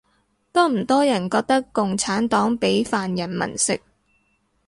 [0.51, 3.79] 多唔多人覺得共產黨畀飯人民食